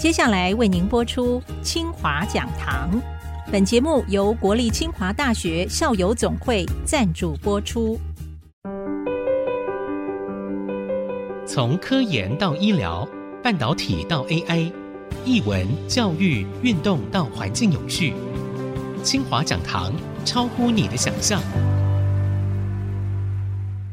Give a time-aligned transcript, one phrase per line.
[0.00, 2.88] 接下来为您播出清华讲堂。
[3.52, 8.00] 本节目由国立清华大学校友总会赞助播出。
[11.44, 13.06] 从科研到医疗，
[13.42, 14.72] 半导体到 AI，
[15.26, 18.14] 译文、教育、运动到环境永续，
[19.02, 19.92] 清华讲堂
[20.24, 21.42] 超乎你的想象。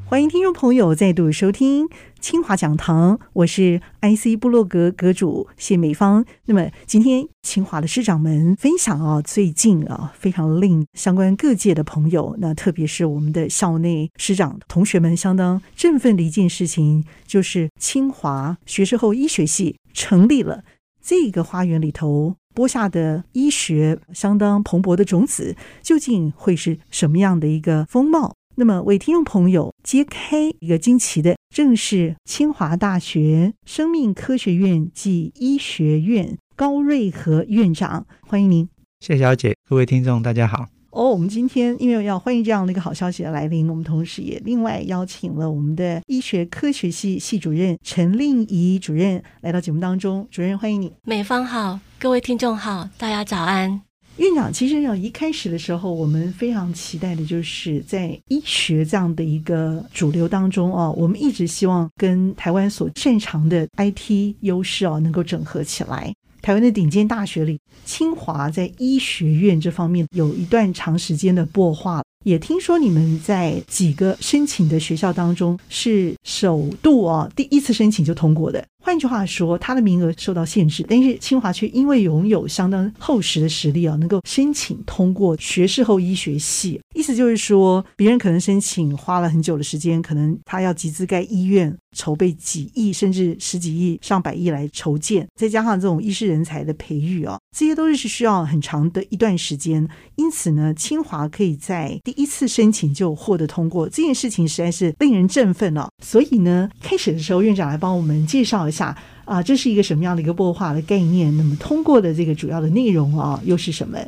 [0.09, 1.89] 欢迎听众朋友再度收听
[2.21, 6.23] 清华讲堂，我是 IC 部落格阁主谢美芳。
[6.45, 20.63] 那么今天清华的师长们分享啊，最近啊非常令相关各界的朋友，那特别是我们的校内师长同学们相当振奋的一件事情，就是清华学士后医学系成立了。
[21.01, 28.33] 这个花园里头播下的医学相当蓬勃的种子，究竟会是什么样的一个风貌？
[28.59, 38.67] 那么，为听众朋友揭开一个惊奇的，正是清华大学生命科学院暨医学院高瑞和院长，欢迎您，
[38.99, 40.65] 谢小姐，各位听众，大家好。
[40.89, 50.27] 哦，我们今天因为要欢迎这样的一个好消息的来临，我们同时也另外邀请了我们的医学科学系系主任陈令仪主任来到节目当中。
[50.31, 50.91] 主任，欢迎你。
[51.03, 53.86] 美方好，各位听众好，大家早安。
[54.17, 66.11] 院长，其实要一开始的时候，我们非常期待的就是在医学这样的一个主流当中啊，我们一直希望跟台湾所擅长的 IT 优势啊能够整合起来。
[66.41, 72.01] 台湾的顶尖大学里，清华在医学院这方面有一段长时间的擘画。
[72.25, 78.65] 也听说你们在几个申请的学校当中是首度啊，第一次申请就通过的。
[78.87, 86.79] 换句话说，他的名额受到限制，但是清华却因为拥有相当厚实的实力啊，能够申请通过学士后医学系。
[86.95, 99.85] 意思就是说，别人可能申请花了很久的时间，可能他要集资盖医院，筹备几亿甚至十几亿、上百亿来筹建，再加上这种医师人才的培育啊，这些都是需要很长的一段时间。
[100.15, 105.89] 因此呢，清华可以在第一次申请就获得通过，这件事情实在是令人振奋了。
[106.03, 108.95] 所以呢，开始的时候，院长来帮我们介绍一下。
[109.25, 111.35] 啊，这是一个什么样的一个擘画的概念？
[111.35, 113.99] 那么通过的这个主要的内容啊，又是什么？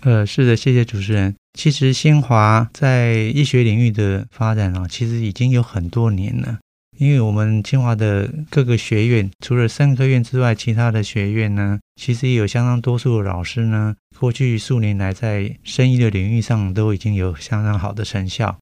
[0.00, 1.32] 呃，是的，谢谢主持人。
[1.56, 6.58] 其实清华在医学领域的发展啊，其实已经有很多年了。
[6.96, 18.56] 因为我们清华的各个学院，除了生科院之外，其他的学院呢，其实也有相当多数的老师呢，过去数年来在生医的领域上都已经有相当好的成效。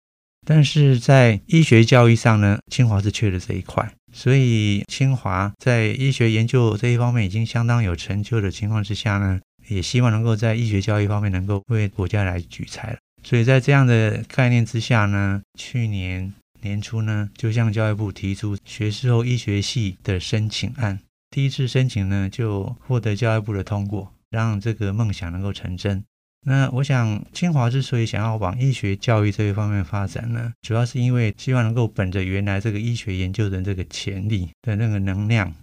[0.46, 3.88] 但是在医学教育上呢，清华是缺了这一块。
[4.12, 12.98] 所以，清华在医学研究这一方面已经相当有成就的情况之下呢，也希望能够在医学教育方面能够为国家来举才了。
[13.22, 21.00] 所以在这样的概念之下呢，去年年初呢，就向教育部提出学士后医学系的申请案。
[21.30, 26.04] 第一次申请呢，就获得教育部的通过，让这个梦想能够成真。
[26.44, 35.54] 那我想，清华之所以想要往医学教育这一方面发展呢，主要是因为希望能够本着原来这个医学研究的这个潜力的那个能量，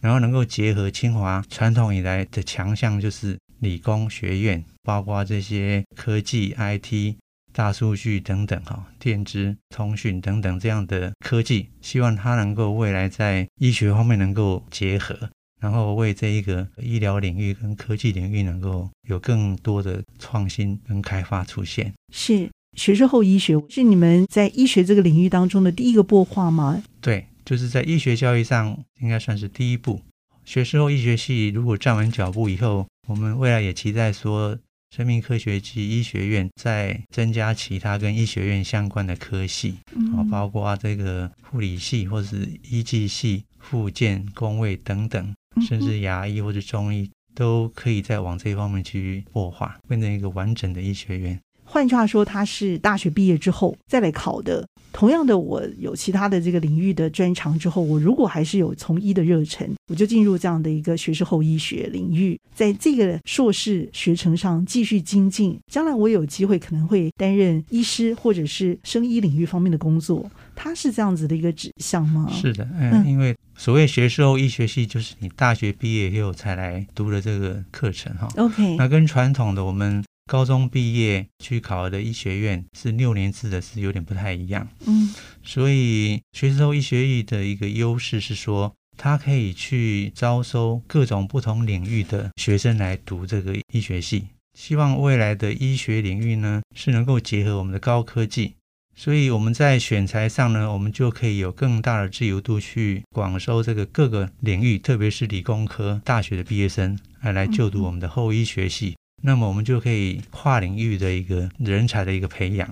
[0.00, 7.16] 然后能够结合清华传统以来的强项，就是理工学院，包括这些科技、IT、
[7.56, 15.30] 大数据等等，哈，电子、通讯等等这样的科技，希望它能够未来在医学方面能够结合。
[15.58, 21.90] 然后为这一个医疗领域跟科技领域能够有更多的创新跟开发出现。
[22.12, 22.46] 是
[22.76, 26.82] 学士后医学是你们在医学这个领域当中的第一个擘画吗？
[27.00, 29.98] 对，就是在医学教育上应该算是第一步。
[30.44, 34.56] 学士后医学系如果站稳脚步以后，我们未来也期待说，
[34.94, 45.34] 生命科学及医学院再增加其他跟医学院相关的科系，啊、嗯，包括这个护理系或是医技系、复健、工卫等等。
[45.66, 51.40] 甚至牙医或者中医都可以再往这一方面去擘画，变成一个完整的医学院。
[51.64, 54.68] 换句话说，他是大学毕业之后再来考的。
[54.96, 65.58] 同样的，我有其他的这个领域的专长之后，我如果还是有从医的热忱，我就进入这样的一个学士后医学领域，在这个硕士学程上继续精进。
[65.70, 70.24] 将来我有机会可能会担任医师或者是生医领域方面的工作。
[70.54, 72.26] 它是这样子的一个指向吗？
[72.32, 78.26] 是的，嗯，因为所谓学士后医学系，就是你大学毕业以后才来读的这个课程哈。
[78.38, 80.02] OK，那跟传统的我们。
[80.26, 84.68] 高中毕业去考的医学院是六年制的，是有点不太一样。
[84.84, 85.14] 嗯，
[85.44, 94.26] 所以学士后医学系的一个优势是说，它可以去招收各种不同领域的学生来读这个医学系。
[94.58, 98.54] 希望未来的医学领域呢，是能够结合我们的高科技，
[98.96, 108.96] 所以我们在选材上呢，我们就可以有更大的自由度去广收这个各个领域，特别是理工科大学的毕业生来来就读我们的后医学系。
[109.22, 112.68] 那么我们就可以跨领域的一个人才的一个培养。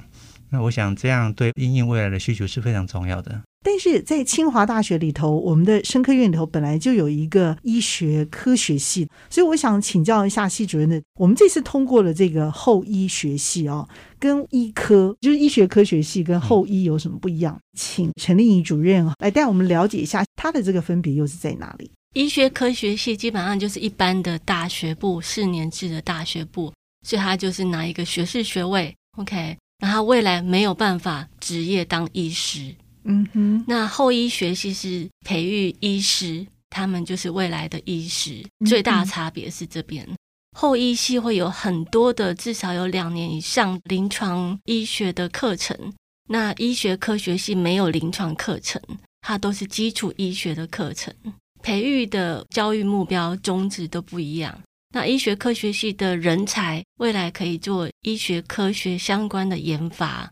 [0.51, 3.43] 那我想这样对因应未来的需求是非常重要的。
[3.67, 13.89] 但是在清华大学里头，我们的生科院里头本来就有一个医学科学系，所以我想请教一下系主任的，我们这次通过了这个后医学系、哦，
[14.19, 17.59] 跟医科就是医学科学系跟后医有什么不一样？
[17.77, 21.91] 请陈俐仪主任来带我们了解一下它的这个分别又是在哪里？
[22.15, 26.73] 医学科学系基本上就是一般的大学部四年制的大学部，
[27.07, 32.75] 所以他就是拿一个学士学位，OK，然后未来没有办法职业当医师。
[33.03, 40.07] 嗯哼，那后医学系是培育医师，他们就是未来的医师，最大的差别是这边。
[40.09, 40.17] 嗯、
[40.57, 45.77] 后医系会有很多的，至少有两年以上临床医学的课程。
[46.29, 48.81] 那医学科学系没有临床课程，
[49.21, 51.13] 它都是基础医学的课程，
[51.65, 54.57] 培育的教育目标宗旨都不一样。
[54.95, 60.31] 那医学科学系的人才未来可以做医学科学相关的研发，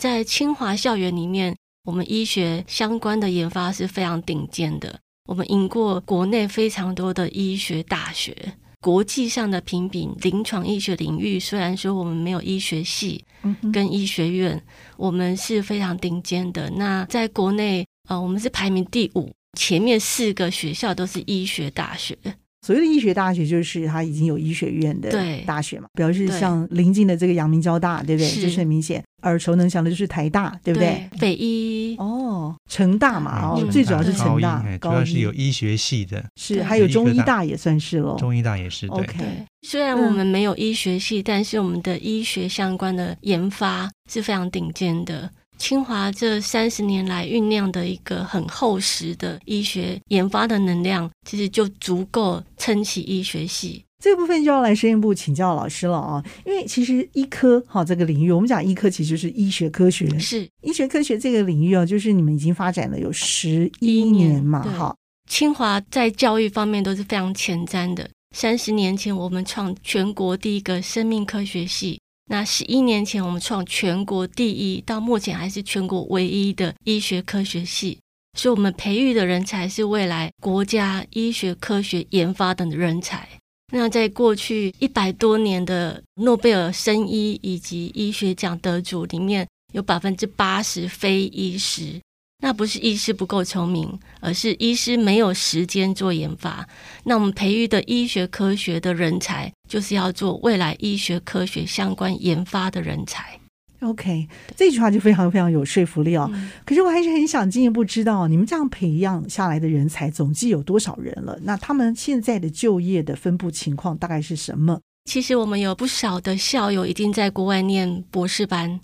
[0.00, 1.54] 在清华校园里面。
[1.84, 8.36] 我们医学相关的研发是非常顶尖的，我们赢过国内非常多的医学大学，
[8.80, 13.24] 国际上的评比，临床医学领域虽然说我们没有医学系
[13.72, 14.62] 跟医学院，嗯、
[14.98, 16.68] 我们是非常顶尖的。
[16.70, 22.16] 那在国内，呃，我们是排名第五，前面四个学校都是医学大学。
[22.62, 25.10] 所谓的医学大学，就是它已经有医学院的
[25.46, 28.28] 大学嘛，表示像临近的这个阳明交大，对不对？
[28.28, 28.42] 是。
[28.42, 31.08] 就是很明显，耳熟能详的就是台大，对不对？
[31.12, 31.96] 对北医。
[31.98, 38.86] 哦，成大嘛，哦，最主要是成大，主要是有医学系的，是还有中医大也算是喽，中医大也是。
[38.88, 38.98] 对。
[38.98, 39.24] OK，
[39.62, 45.30] 虽然我们没有医学系，但是我们的医学相关的研发是非常顶尖的。
[45.60, 53.84] 清华这三十年来酝酿的一个很厚实的医学研发的能量，其实就足够撑起医学系。
[54.02, 64.96] 这部分就要来实验部请教老师了啊，因为其实医科哈这个领域，我们讲医科其实是医学科学，是医学科学这个领域啊，就是你们已经发展了有十一年嘛，哈。
[65.28, 68.08] 清华在教育方面都是非常前瞻的。
[68.34, 72.00] 三十年前，我们创全国第一个生命科学系。
[72.30, 77.98] 那十一年前，我们创全国第一，到目前还是全国唯一的医学科学系，
[78.38, 83.28] 所以我们培育的人才是未来国家医学科学研发的人才。
[83.72, 92.00] 那在过去一百多年的诺贝尔生医以及医学奖得主里面，有百分之八十非医师。
[92.40, 96.66] 那不是医师不够聪明，而是医师没有时间做研发。
[97.04, 103.38] 那我们培育的医学科学的人才，就是要做未来医学科学相关研发的人才。
[103.80, 106.30] OK，这句话就非常非常有说服力哦。
[106.34, 111.38] 嗯、可是我还是很想进一步知道，你们这样培养下来的人才总计有多少人了？
[111.42, 114.78] 那他们现在的就业的分布情况大概是什么？
[115.06, 118.80] 其实我们有不少的校友已经在国外念博士班。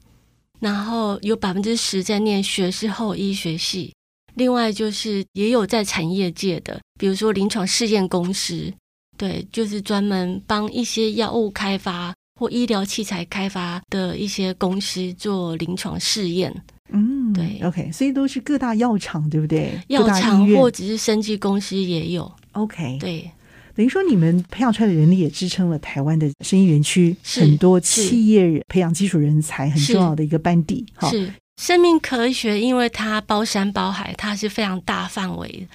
[0.61, 3.93] 然后有百分之十在念学士后医学系，
[4.35, 8.73] 另外就是也有在产业界的，比如说临床试验公司，
[9.17, 16.55] 对，就是专门帮一些药物开发或医疗器材开发的一些公司做临床试验。
[16.91, 19.73] 嗯，对，OK，所以都是各大药厂，对不对？
[19.89, 22.31] 药厂或者是生技公司也有。
[22.53, 23.31] OK，对。
[23.77, 30.87] 等于说，你们培养出来的人力也支撑了台湾的生意园区很多企业培养基础人才很重要的一个班底。
[30.89, 31.31] 是，好是
[31.61, 35.67] 生命科学，因为它包山包海，它是非常大范围的。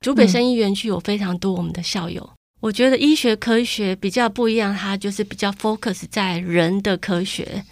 [0.00, 2.22] 竹北生医园区有非常多我们的校友。
[2.22, 7.62] 嗯、我觉得医学科学比较不一样，它就是比较 focus 在人的科学，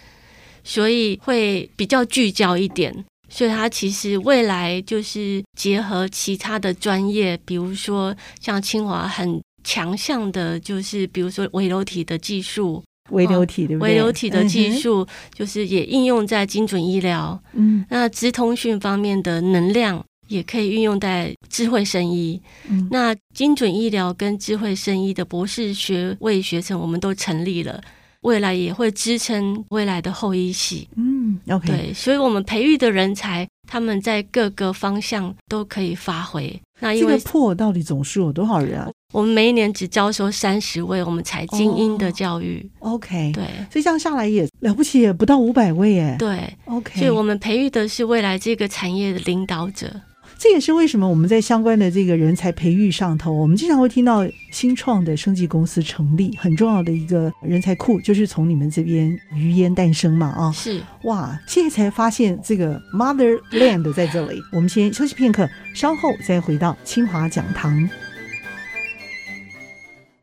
[0.63, 2.93] 所以会比较聚焦一点。
[3.27, 9.41] 所以它其实未来就是结合其他的专业，比如说像清华很。
[9.63, 13.89] 强项的就是，比如说微流体的技术，微流体对不对？
[13.89, 17.41] 微流体的技术就是也应用在精准医疗。
[17.53, 22.39] 嗯，那资通讯方面的能量也可以运用在智慧生医。
[22.69, 27.81] 嗯，那精准医疗跟智慧生医的博士学位学程我们都成立了，
[28.21, 30.87] 未来也会支撑未来的后医系。
[30.95, 31.18] 嗯
[31.49, 36.59] ，OK，对，所以我们培育的人才，他们在各个方向都可以发挥。
[36.81, 38.89] 那因为这个破到底总数有多少人啊？
[39.11, 42.69] 我们每一年只招收三十位，我们才精英的教育。
[42.79, 46.15] Oh, OK，对，所以这样下来也了不起，也不到五百位耶。
[46.17, 49.89] 对，OK，所以我们培育的是未来这个产业的领导者。
[50.41, 60.49] 这也是为什么我们在相关的这个人才培育上头，我们经常会听到新创的生技公司成立，很重要的一个人才库就是从你们这边鱼烟诞生嘛啊！
[60.53, 64.41] 是哇，现在才发现这个 Motherland 在这里。
[64.53, 67.89] 我们先休息片刻，稍后再回到清华讲堂。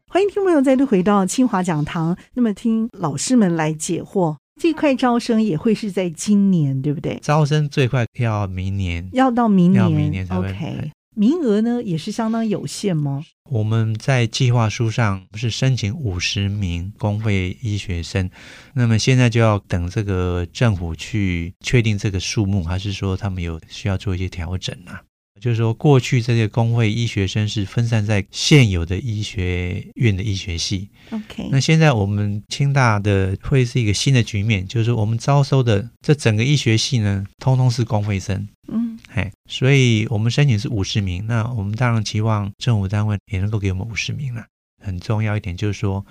[0.09, 2.17] 欢迎听众朋友再度回到清华讲堂。
[2.33, 7.19] 那么，听老师们来解惑，这块招生也会是在今年，对不对？
[7.23, 10.49] 招生最快要明年，要到明年，要明年才会。
[10.49, 13.23] OK，名额呢也是相当有限吗？
[13.51, 18.29] 我们在计划书上是申请五十名公费医学生，
[18.75, 25.03] 那么现在就要等这个政府去确定这个数目，还是说他们有需要做一些调整啊？
[25.41, 30.89] 就是说，过去这些公费医学生是分散在现有的医学院的医学系。
[31.11, 38.49] OK，那现在我们清大的会是一个新的局面，就是我们招收的这整个医学系呢，通通是公费生。
[38.69, 44.45] 嗯，哎，所以我们申请是五十名，那我们当然期望政府单位也能够给我们五十名了。
[44.83, 46.05] 很重要一点就是说，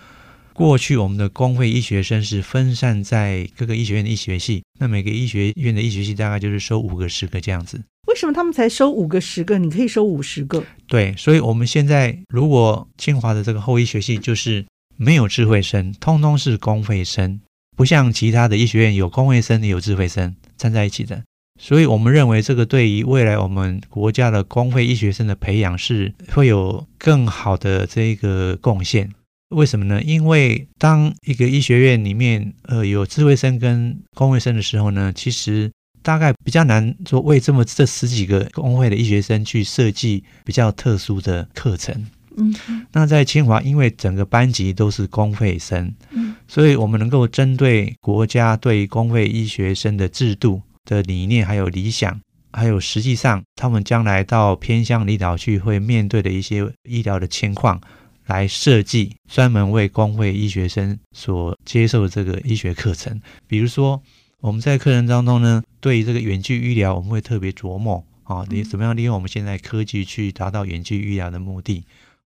[0.56, 7.84] 过去我们的公费医学生是分散在各个医学院的医学系，那每个医学院的医学系大概就是收五个、十个这样子。
[8.08, 9.58] 为什么他们才收五个、十个？
[9.58, 10.64] 你可以收五十个。
[10.88, 17.42] 对，所以我们现在如果清华的这个后医学系就是没有智慧生，通通是公费生，
[17.76, 21.22] 不像其他的医学院有公费生也有智慧生站在一起的。
[21.60, 29.12] 所以我们认为这个对于未来我们国家的公费医学生的培养是会有更好的这个贡献。
[29.50, 30.02] 为什么呢？
[30.02, 35.72] 因为当一个医学院里面呃有智慧生跟公卫生的时候呢，其实。
[36.06, 42.06] 大概比较难说为这么这十几个公费的医学生去设计比较特殊的课程。
[42.38, 42.54] 嗯，
[42.92, 52.22] 那在清华，因为整个班级都是公费生，嗯，所以我们能够针对国家对公费医学生的制度的理念，还有理想，
[52.54, 57.82] 还有实际上他们将来到偏乡离岛去会面对的一些医疗的情况，
[58.26, 64.02] 来设计专门为公会医学生所接受的这个医学课程，比如说。
[64.42, 71.84] 我们在课程当中呢，对于这个远距医疗，我们会特别琢磨啊，你怎么样利用我们现在科技去达到远距医疗的目的？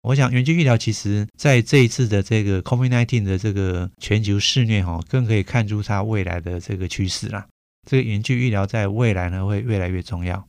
[0.02, 7.46] 我想，远距医疗其实在这一次的这个 COVID-19 的这个全球肆虐哈，更可以看出它未来的这个趋势啦。
[7.88, 10.44] 这个远距医疗在未来呢，会越来越重要。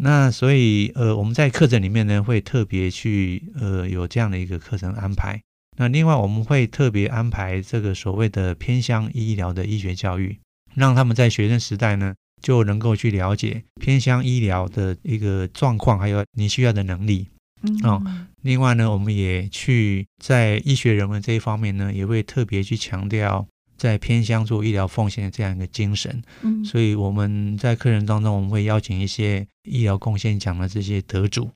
[0.00, 5.40] 那所以呃，我们在课程里面呢，会特别去呃有这样的一个课程安排。
[5.76, 10.38] 那另外，我们会特别安排这个所谓的偏乡医疗的医学教育。
[10.74, 17.26] 让他们在学生时代呢，就能够去了解偏乡医疗的一个状况，还有你需要的能力。
[17.62, 18.02] 嗯，哦，
[18.42, 23.44] 另外呢，我们也去在医学人文这一方面呢，也会特别去强调
[23.78, 26.22] 在偏乡做医疗奉献的这样一个精神。
[26.42, 31.48] 嗯，所以我们在客人当中，我们会邀请一些医疗贡献奖的这些得主，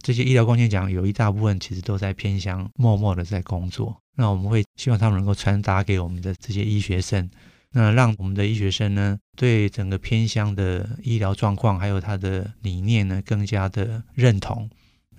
[0.00, 3.96] 这些医疗贡献奖有一大部分其实都在偏乡默默的在工作。
[4.16, 7.28] 那我们会希望他们能够传达给我们的这些医学生。
[7.72, 14.68] 那让我们的医学生呢，对整个偏乡的医疗状况，还有他的理念呢，更加的认同。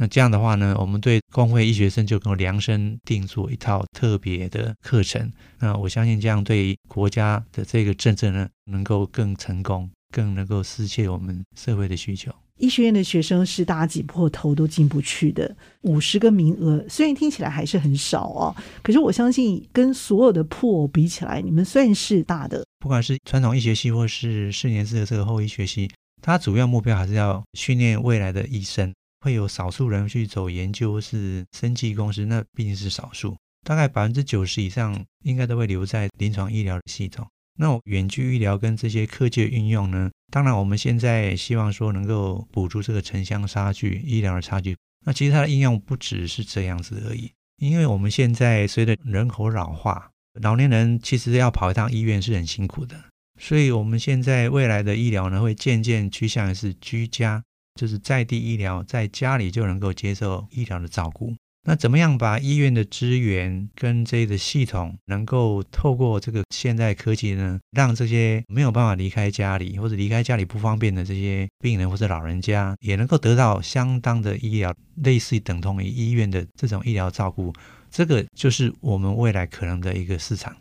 [0.01, 5.31] 那这样的话呢，我们对公会医学生就能够量身定做一套特别的课程。
[5.59, 12.33] 那我相信这样对国家的这个政策呢，能够更成功，更能够适切我们社会的需求。
[12.57, 22.65] 医学院的学生是大家挤破头都进不去的，五十个名额虽然听起来还是很少哦，可是我相信跟所有的破比起来，你们算是大的。
[22.79, 25.87] 不管是传统医学系或是四年制的这个后医学系，
[26.23, 37.25] 它主要目标还是要训练未来的医生，会有少数人去走研究是生技公司，那毕竟是少数，大概百分之九十以上应该都会留在临床医疗的系统。
[37.59, 40.09] 那远距医疗跟这些科技的运用呢？
[40.31, 44.75] 当然，我们现在希望说能够补足这个城乡差距、医疗的差距。
[45.05, 50.09] 那其实它的应用不只是这样子而已，因为我们现在随着人口老化，
[50.41, 52.95] 老年人其实要跑一趟医院是很辛苦的。
[53.39, 57.43] 所以，我们现在未来的医疗呢，会渐渐趋向的是居家，
[57.81, 61.33] 就是在地医疗，在家里就能够接受医疗的照顾。
[61.63, 77.51] 那怎么样把医院的资源跟这个系统能够透过这个现代科技呢，让这些没有办法离开家里或者离开家里不方便的这些病人或者老人家，也能够得到相当的医疗，类似于等同于医院的这种医疗照顾，
[77.89, 80.55] 这个就是我们未来可能的一个市场。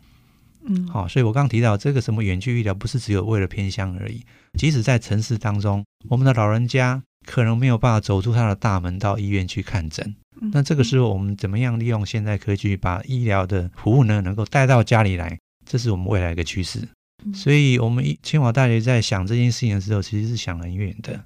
[0.63, 4.21] 嗯，好，所以我刚刚提到这个什么远距医疗，不是只有为了偏乡而已，
[4.59, 10.15] 即使在城市当中，我们的老人家可能没有办法走出他的大门到医院去看诊。
[10.53, 15.37] 那这个时候，我们怎么样利用现代科技把医疗的服务呢，能够带到家里来？
[15.65, 16.87] 这是我们未来一个趋势。
[17.33, 21.23] 所以，我们清华大学在想这件事情的时候，其实是想很远的。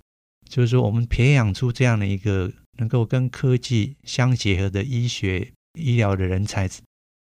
[0.50, 6.70] 就是说，我们培养出这样的一个能够跟科技相结合的医学医疗的人才，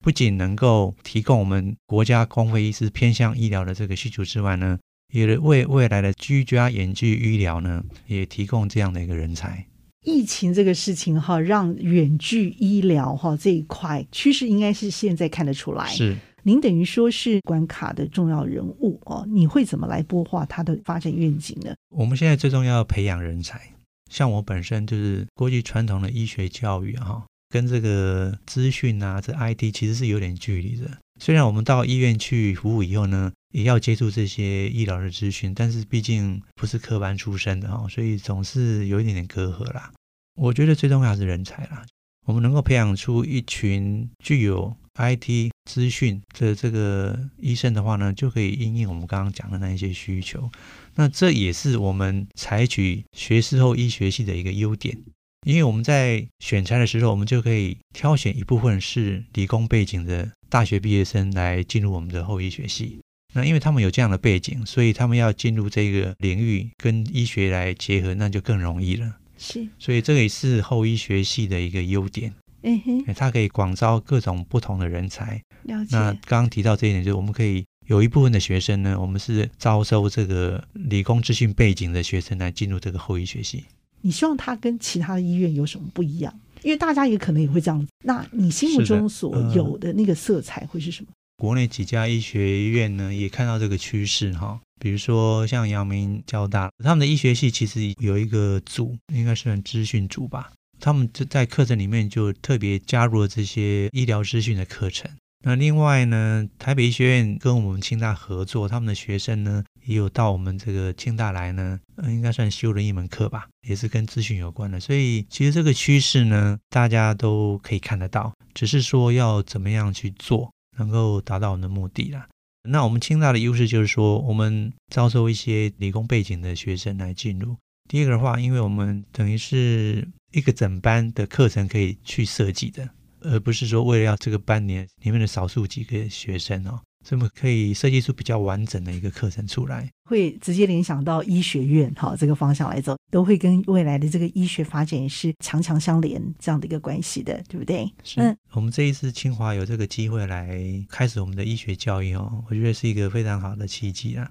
[0.04, 4.78] 不仅能够提供我们国家公费医师偏向医疗的这个需求之外呢，
[5.12, 9.66] 也为未来的居家远距医疗呢，也提供这样的一个人才。
[10.04, 15.88] 疫情这个事情哈，让远距医疗哈这一块趋势应该是现在看得出来。
[15.90, 21.76] 是，您等于说是关卡的重要人物哦，你会怎么来擘画它的发展愿景呢？
[21.90, 23.62] 我们现在最重要培养人才，
[24.10, 30.90] 像我本身就是过去传统的医学教育哈，跟这个资讯啊，这 IT 其实是有点距离的。
[31.20, 39.92] 虽然我们到医院去服务以后呢，也要接触这些医疗的资讯，但是毕竟不是科班出身的哈，所以总是有一点点隔阂啦。
[40.36, 41.86] 我觉得最重要是人才啦，
[42.26, 50.50] 我们能够培养出一群具有 IT 资讯的这个医生的话呢，就可以应应我们刚刚讲的那一些需求。
[50.96, 54.98] 那这也是我们采取学士后医学系的一个优点，
[55.46, 63.00] 因为我们在选材的时候，我们就可以挑选一部分是理工背景的大学毕业生来进入我们的后医学系。
[63.34, 69.16] 那因为他们有这样的背景，所以他们要进入这个领域跟医学来结合，那就更容易了。
[69.38, 72.34] 是，所以这个也是后医学系的一个优点。
[72.64, 75.42] 嗯哼，它可以广招各种不同的人才。
[75.64, 75.96] 了解。
[75.96, 83.64] 那刚刚提到这一点，就是我们可以有一部分的学生呢，我们是招收这个理工资讯背景的学生来进入这个后医学系。
[84.02, 86.34] 你希望他跟其他的医院有什么不一样？
[86.62, 87.88] 因为大家也可能也会这样子。
[88.04, 91.08] 那你心目中所有的那个色彩会是什么？
[91.42, 105.10] 国内几家医学院呢，也看到这个趋势哈，比如说像阳明交大，他们的医学系其实有一个组，应该是资讯组吧，他们就在课程里面就特别加入了这些医疗资讯的课程。
[105.44, 114.80] 那另外呢，台北医学院跟我们清大合作，他们的学生呢也有到我们这个清大来呢，应该算修了一门课吧，也是跟资讯有关的。
[114.80, 120.52] 所以其实这个趋势呢，大家都可以看得到，只是说要怎么样去做。
[120.78, 122.28] 能够达到我们的目的啦。
[122.64, 127.56] 那我们清大的优势就是说，我们招收一些理工背景的学生来进入。
[127.90, 132.88] 第一个的话，因为我们等于是一个整班的课程可以去设计的，
[133.22, 136.80] 而不是说为了要这个班里里面的少数几个学生哦。
[137.04, 147.90] 这么可以设计出比较完整的一个课程出来，会直接联想到医学院哈这个方向来走，都会跟未来的这个医学发展也是强强相连这样的一个关系的，对不对？
[148.04, 148.20] 是。
[148.20, 154.30] 嗯，我们这一次清华有这个机会来开始我们的医学教育哦，我觉得是一个非常好的契机啊。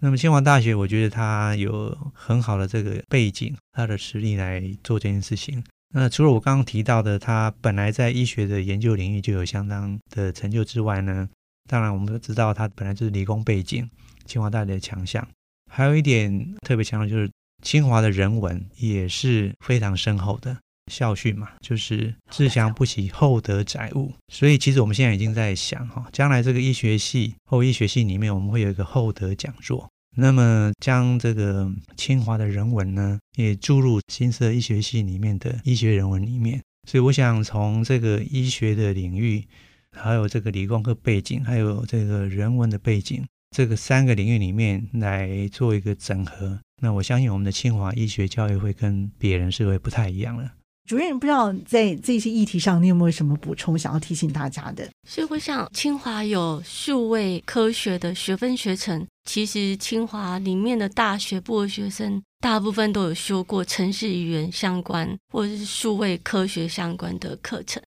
[0.00, 5.62] 那么清华大学，我觉得它有很好的这个背景，它的实力来做这件事情。
[5.94, 11.28] 那除了我刚刚提到的，它本来在医学的研究领域就有相当的成就之外呢。
[11.68, 13.88] 当然，我们都知道他本来就是理工背景，
[14.30, 15.26] 清华大学的强项。
[15.68, 17.28] 还有一点特别强的就是
[17.62, 20.56] 清华的人文也是非常深厚的。
[20.90, 24.12] 校训嘛，就是自强不息，厚德载物。
[24.28, 29.88] 所以其实我们现在已经在想哈，将来这个医学系后医学系里面，我们会有一个厚德讲座。
[30.16, 36.60] 那么将这个清华的人文呢，也注入新设医学系里面的医学人文里面。
[36.88, 39.44] 所以我想从这个医学的领域。
[39.92, 46.58] 还有这个理工科背景，还有这个人文的背景，这个三个领域里面来做一个整合。
[46.82, 50.50] 那我相信我们的清华医学教育会跟别人是会不太一样的。
[50.88, 54.88] 主任，不知道在这些议题上，你有没有什么补充想要提醒大家的？
[55.08, 67.80] 所以我想，清华有数位科学的学分学程，其实清华里面的大学部的学生，大部分都有修过城市语言相关或者是数位科学相关的课程。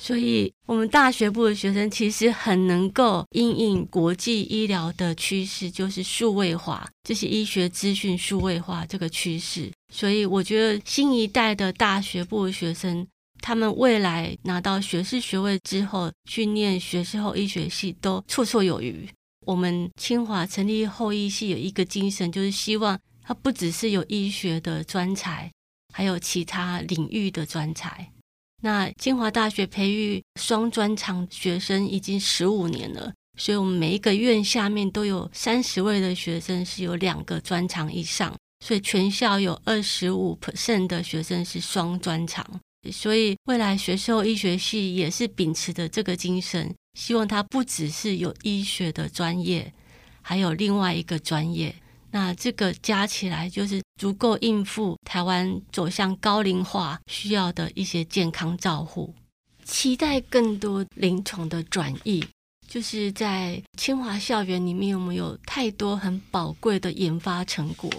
[0.00, 9.68] 所以，我们大学部的学生其实很能够应应国际医疗的趋势，就是数位化，就是医学资讯数位化这个趋势。
[9.92, 13.04] 所以，我觉得新一代的大学部的学生，
[13.40, 19.08] 他们未来拿到学士学位之后，去念学士后医学系都绰绰有余。
[19.46, 25.50] 我们清华成立后医系有一个精神，就是希望它不只是有医学的专才，
[25.92, 28.12] 还有其他领域的专才。
[28.60, 42.44] 那清华大学培育双专长学生已经十五年了，所以我们每一个院下面都有三十位的学生是有两个专长以上，所以全校有二十五 percent 的学生是双专长。
[42.90, 49.72] 所以未来学士后医学系也是秉持着这个精神，希望它不只是有医学的专业，
[50.22, 51.74] 还有另外一个专业。
[52.10, 59.14] 那这个加起来就是足够应付台湾走向高龄化需要的一些健康照护，
[59.64, 62.24] 期待更多临床的转移。
[62.66, 67.90] 就是在清华校园里面，我们有太多很宝贵的研发成果，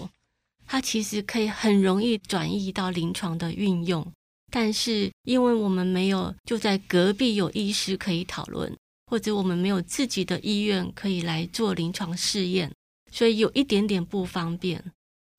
[0.67, 4.05] 它其实可以很容易转移到临床的运用。
[4.51, 8.71] 但是因为我们没有就在隔壁有医师可以讨论，
[9.07, 12.71] 或者我们没有自己的医院可以来做临床试验，
[13.11, 14.83] 所以有一点点不方便。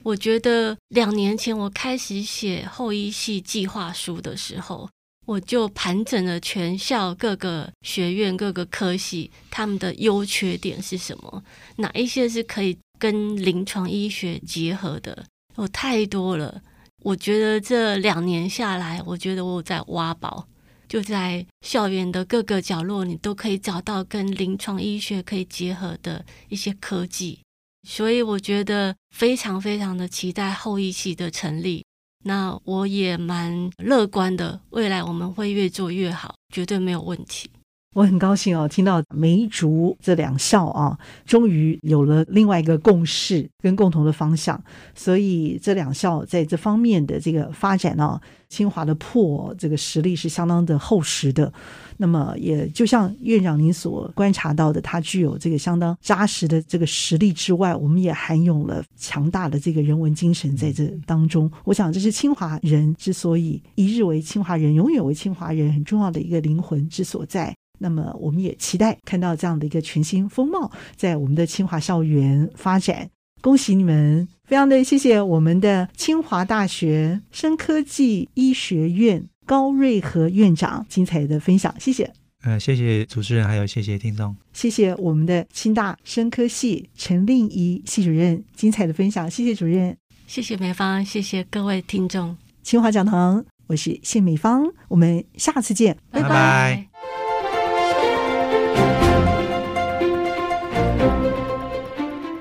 [0.02, 4.88] 我觉得两年前我开始写后医系计划书的时候，
[5.26, 11.44] 我就盘整了全校各个学院、各个科系，他们的优缺点是什么？
[11.76, 15.26] 哪一些是可以跟临床医学结合的？
[15.56, 16.62] 有太多了。
[17.02, 20.46] 我觉得这两年下来，我觉得我在挖宝，
[20.88, 27.38] 就在校园的各个角落，你都可以找到跟临床医学可以结合的一些科技。
[27.82, 31.84] 所以我觉得非常非常的期待后一期的成立。
[32.24, 37.50] 那我也蛮乐观的，未来我们会越做越好，绝对没有问题。
[37.92, 44.62] 我很高兴哦，听到梅竹这两校啊，终于有了另外一个共识跟共同的方向，
[44.94, 51.52] 所以这两校在这方面的这个发展呢，清华的破这个实力是相当的厚实的。
[51.96, 61.50] 那么也就像院长您所观察到的，它具有这个相当扎实的这个实力之外，我们也含有了强大的这个人文精神在这当中。
[61.64, 67.52] 我想这是清华人之所以一日为清华人，永远为清华人很重要的一个灵魂之所在。
[67.80, 73.08] 那么，我们也期待看到这样的一个全新风貌在我们的清华校园发展。
[73.40, 74.28] 恭喜你们！
[74.44, 82.12] 非常的谢谢我们的清华大学生科技医学院高瑞和院长精彩的分享，谢谢。
[82.42, 84.36] 呃，谢谢主持人，还有谢谢听众。
[84.52, 89.96] 谢谢我们的清大生科系陈令仪系主任精彩的分享，谢谢主任。
[90.26, 92.36] 谢谢美芳，谢谢各位听众。
[92.62, 96.28] 清华讲堂，我是谢美芳，我们下次见，拜拜。
[96.28, 96.89] 拜拜。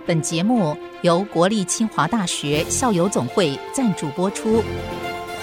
[0.10, 4.63] 本节目由国立清华大学校友总会赞助播出。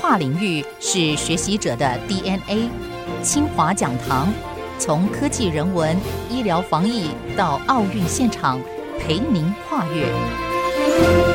[0.01, 2.69] 跨领域是学习者的 DNA。
[3.23, 4.27] 清华讲堂，
[4.77, 5.97] 从科技、人文、
[6.29, 8.61] 医疗、防疫到奥运现场，
[8.99, 11.26] 陪您跨越。